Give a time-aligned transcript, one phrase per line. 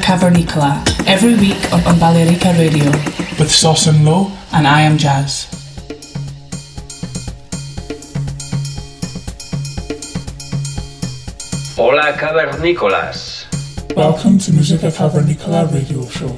[0.00, 2.90] Cavernicola every week on, on Balearica Radio
[3.38, 5.48] with Sauce and Low and I am Jazz.
[11.76, 13.46] Hola cavernícolas,
[13.96, 16.34] Welcome to Musica Cavernicola radio show.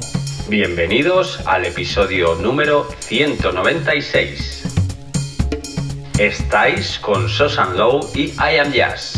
[0.48, 4.62] bienvenidos al episodio número 196.
[6.18, 9.13] Estáis con Sosan Low y I Am Jazz.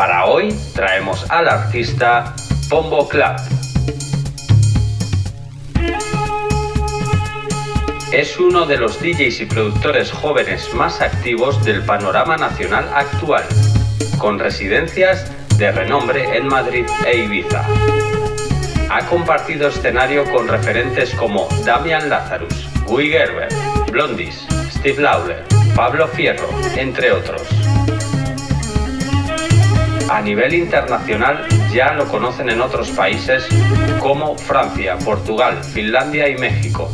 [0.00, 2.34] Para hoy traemos al artista
[2.70, 3.36] Pombo Club.
[8.10, 13.44] Es uno de los DJs y productores jóvenes más activos del panorama nacional actual,
[14.16, 17.62] con residencias de renombre en Madrid e Ibiza.
[18.88, 23.48] Ha compartido escenario con referentes como Damian Lazarus, Guy Gerber,
[23.92, 25.44] Blondis, Steve Lawler,
[25.76, 27.42] Pablo Fierro, entre otros.
[30.10, 33.46] A nivel internacional ya lo conocen en otros países
[34.00, 36.90] como Francia, Portugal, Finlandia y México.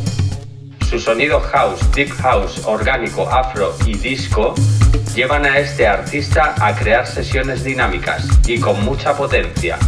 [0.87, 4.55] Su sonido house, deep house, orgánico, afro y disco
[5.15, 9.79] llevan a este artista a crear sesiones dinámicas y con mucha potencia,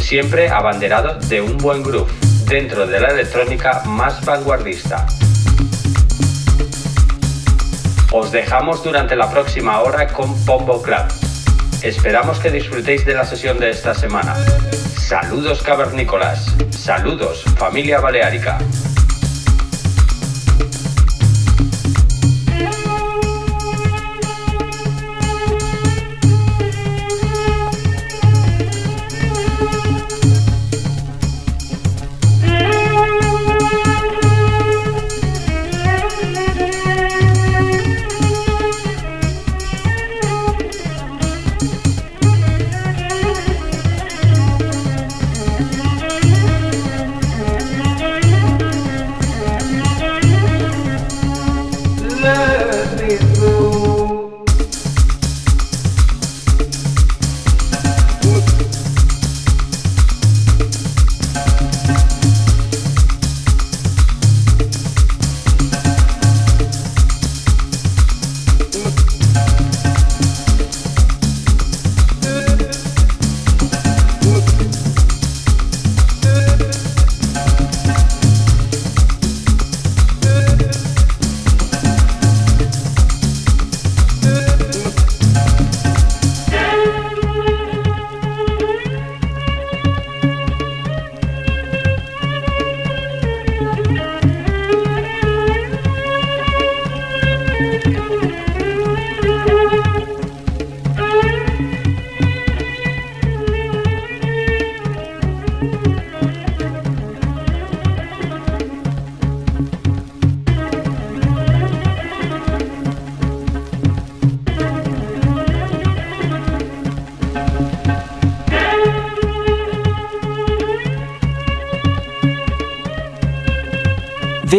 [0.00, 2.10] siempre abanderado de un buen groove
[2.48, 5.06] dentro de la electrónica más vanguardista.
[8.10, 11.31] Os dejamos durante la próxima hora con Pombo Club.
[11.82, 14.36] Esperamos que disfrutéis de la sesión de esta semana.
[14.96, 18.58] Saludos cavernícolas, saludos familia baleárica.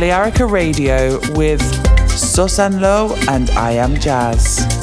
[0.00, 1.60] Balearica Radio with
[2.08, 4.79] Susan Lowe and I Am Jazz.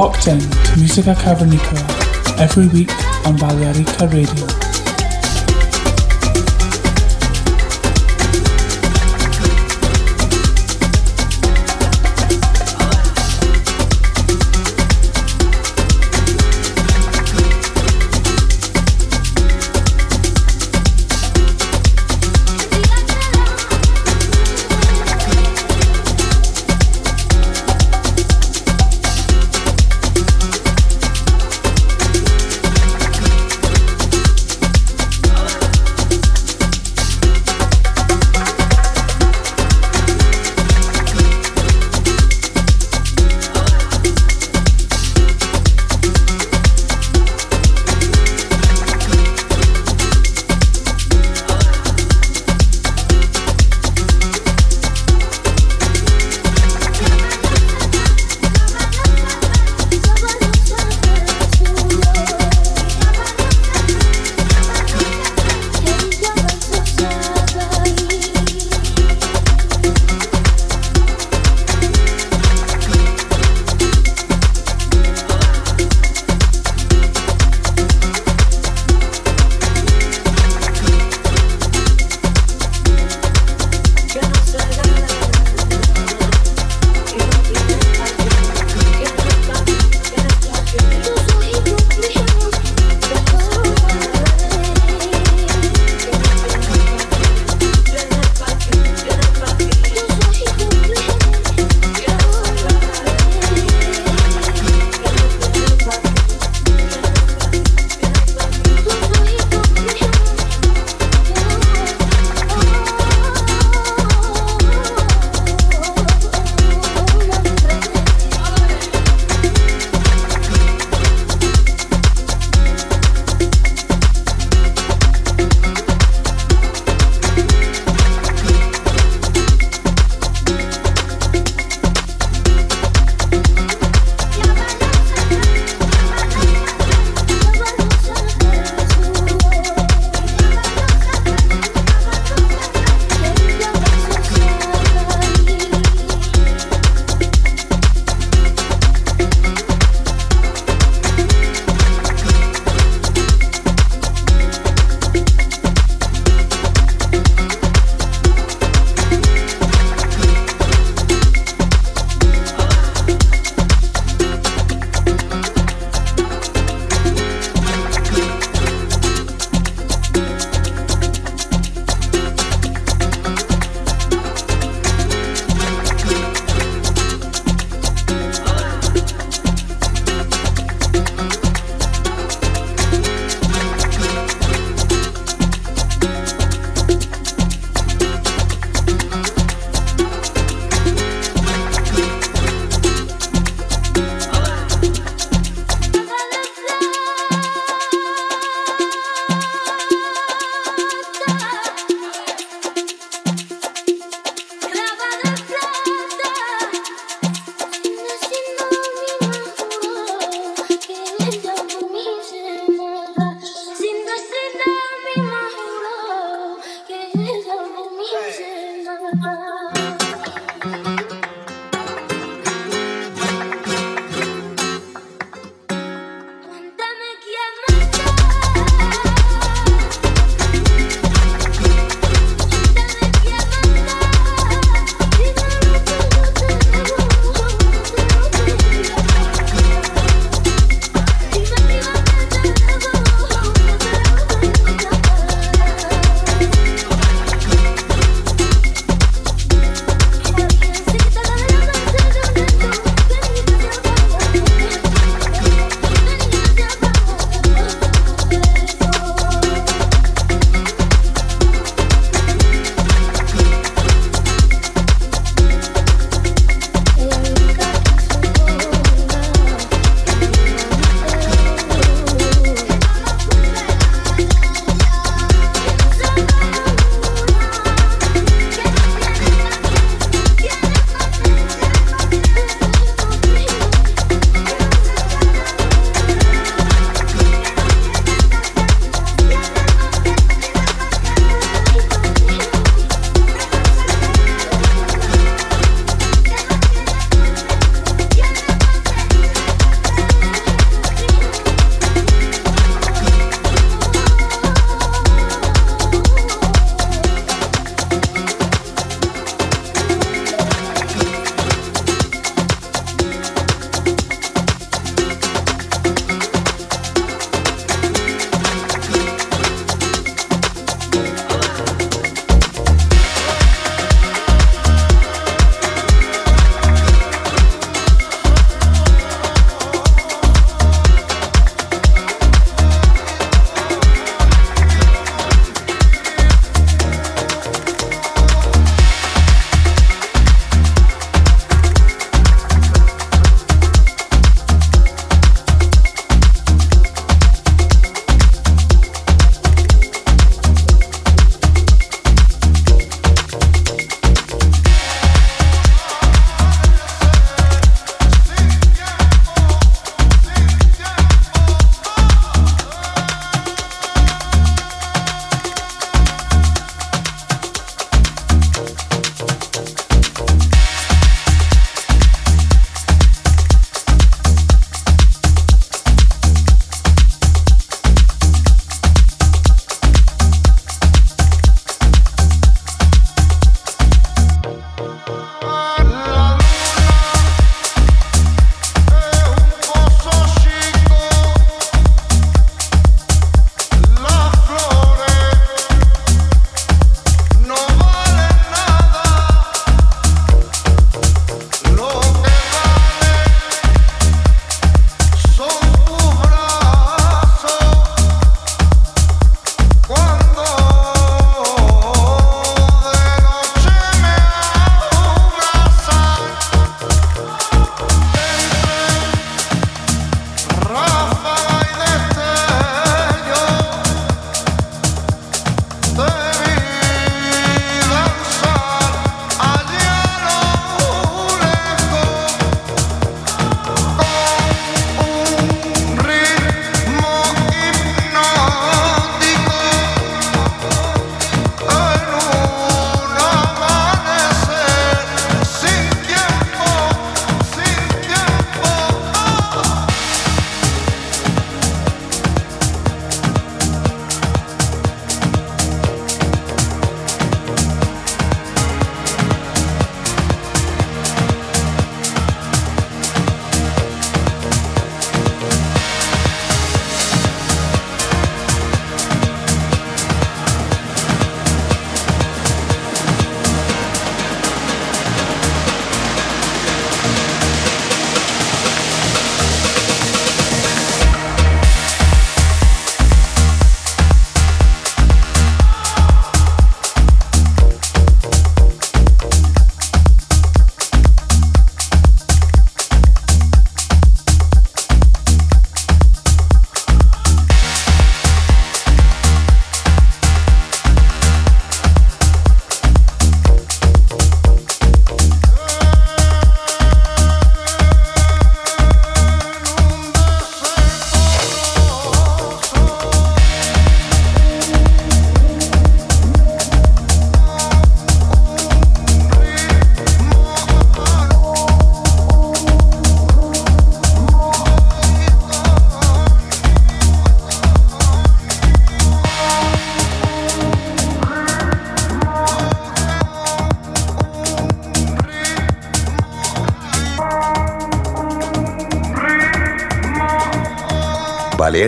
[0.00, 2.90] Locked in to Musica Cavernicola every week
[3.26, 4.59] on Balearica Radio.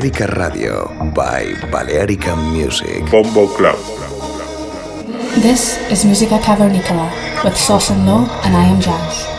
[0.03, 3.09] Balearica Radio by Balearica Music.
[3.09, 3.79] Bombo Club.
[5.41, 7.07] This is Musica Cavernicola
[7.45, 9.32] with Sauce and Low and I am Jazz.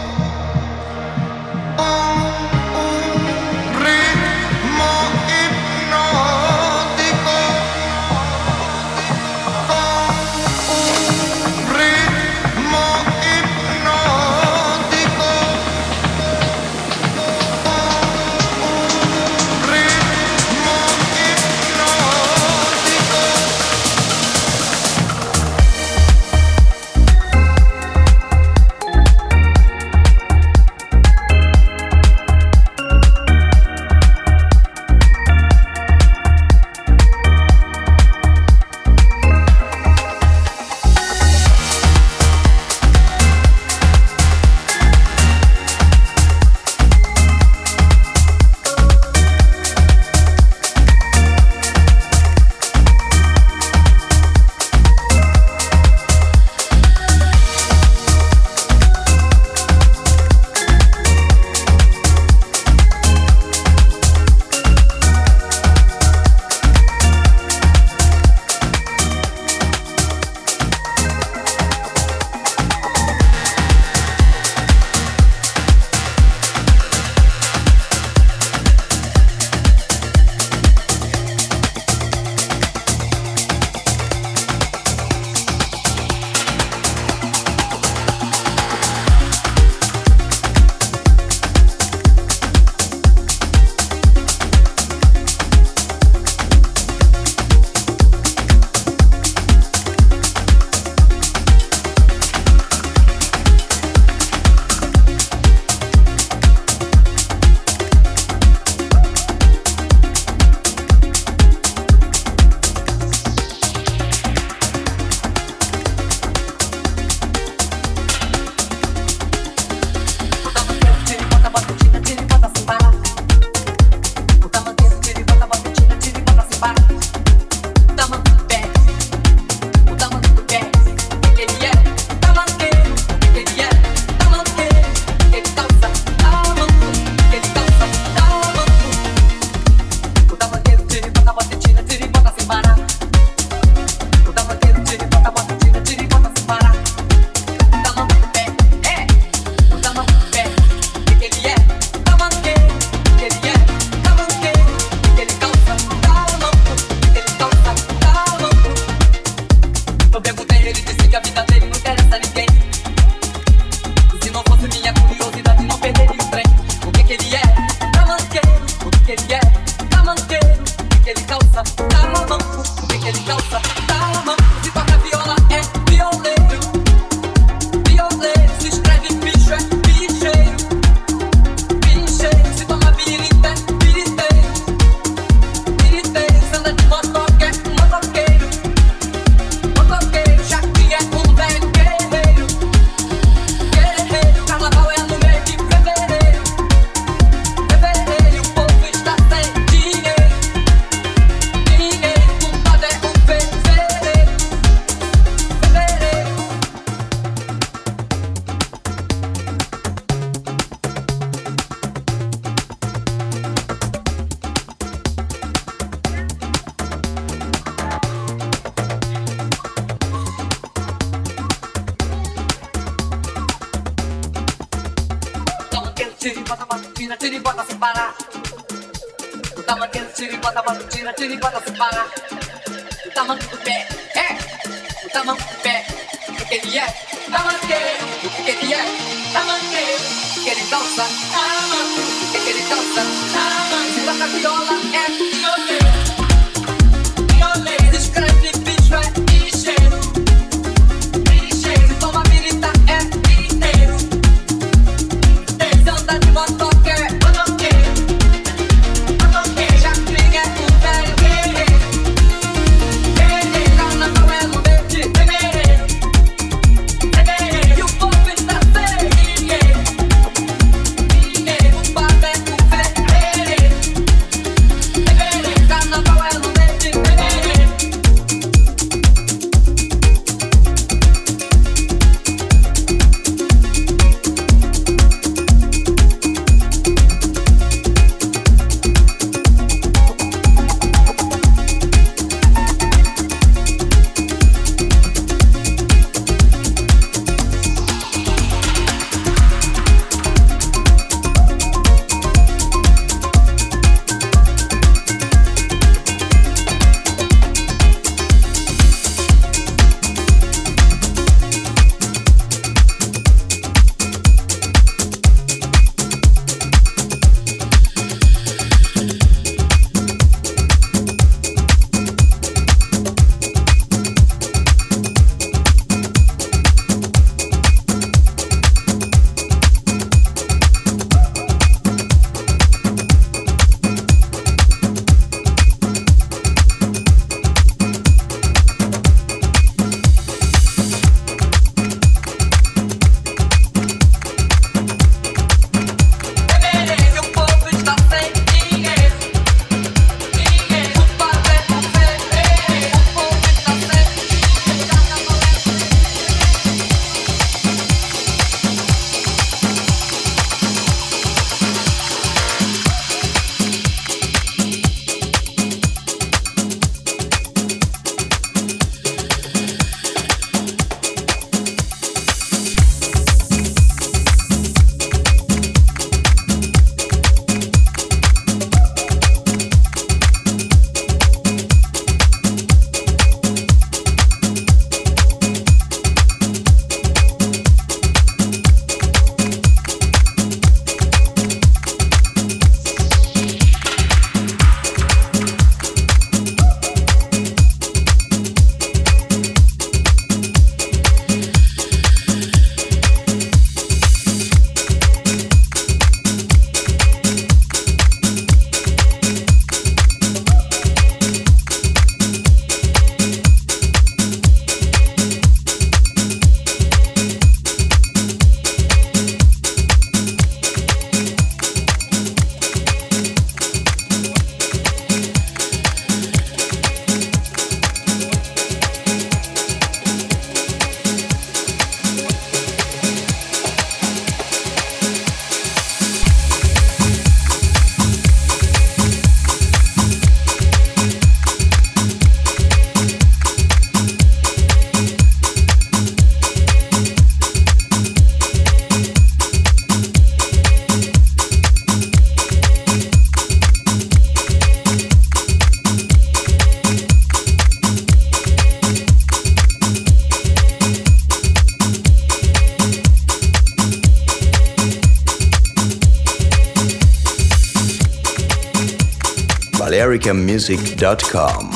[470.69, 471.71] music.com.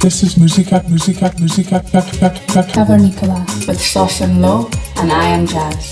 [0.00, 5.12] This is Music at Music at Music at Cover Nicola with Sauce and Low, and
[5.12, 5.91] I am Jazz.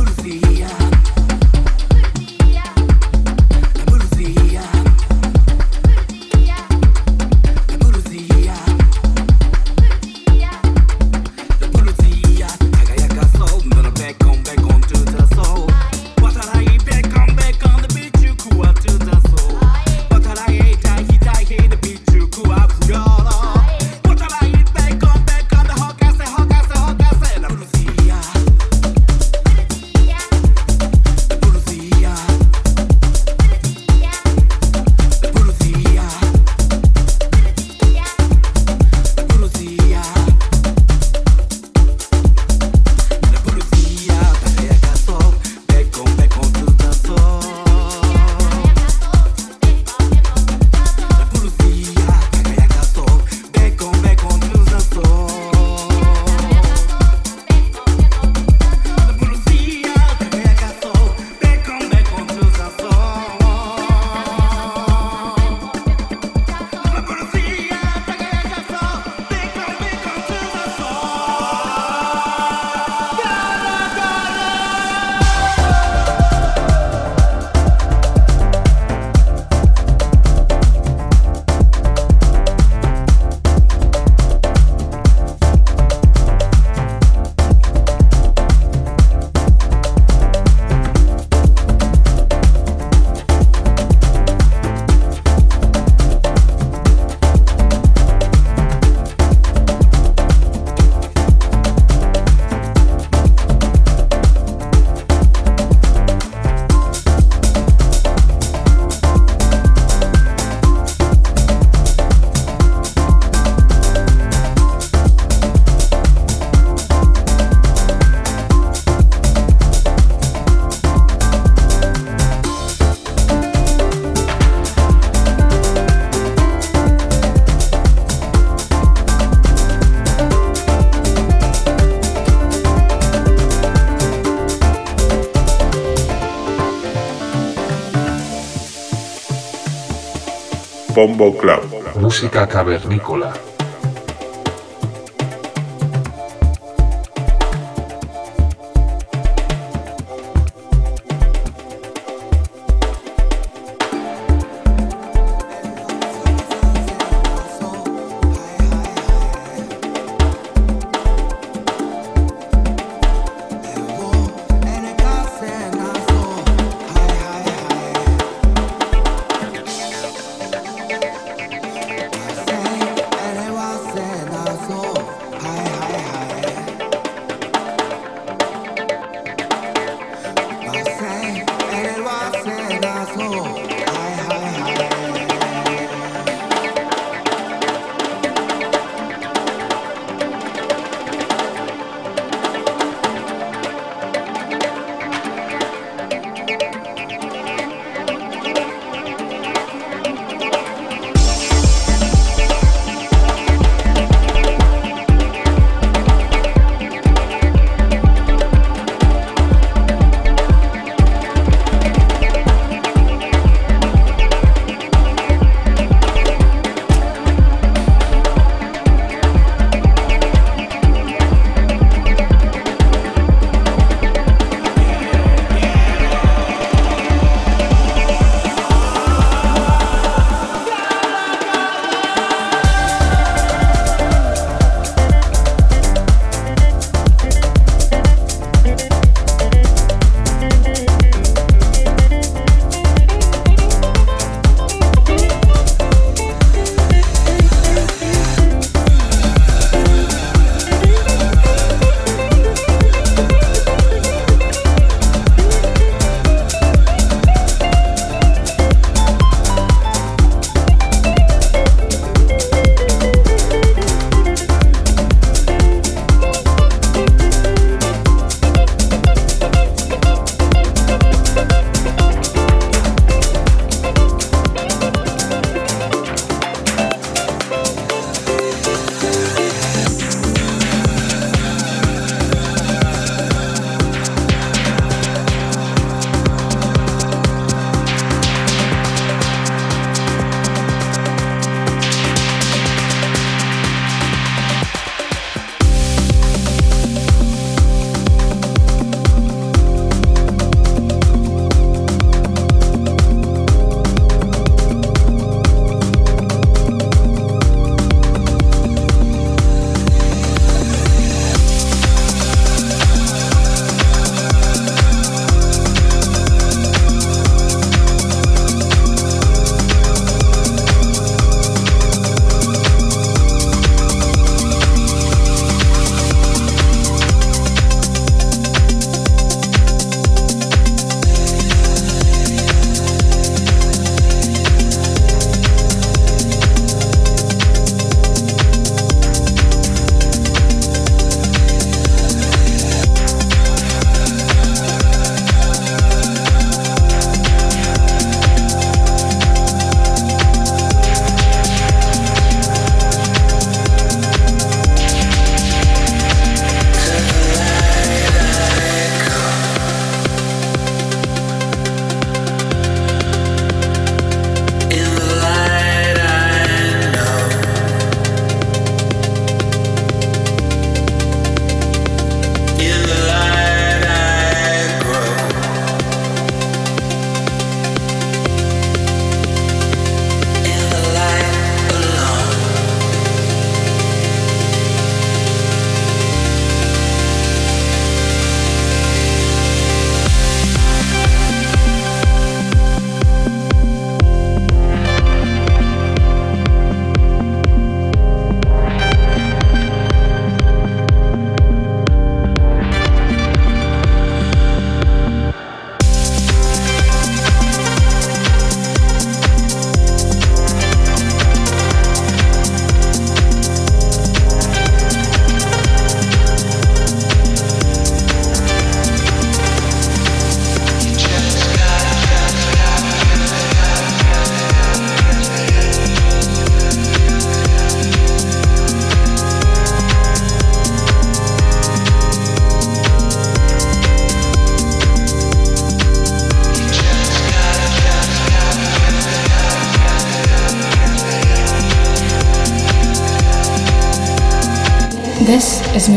[141.01, 141.63] Bombo Club.
[141.95, 143.50] Música cavernícola.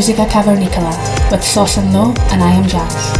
[0.07, 0.93] Musica Cavernicola
[1.31, 3.14] with Sauce and Low, and I am Jazz.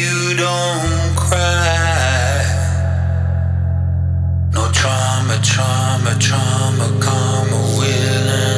[0.00, 2.42] you don't cry.
[4.52, 8.53] No trauma, trauma, trauma, karma, willing.